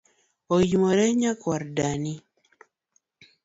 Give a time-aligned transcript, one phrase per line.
[0.55, 2.13] Oimore nyakuar dani